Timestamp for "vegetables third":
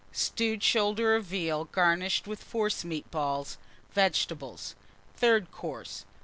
3.93-5.51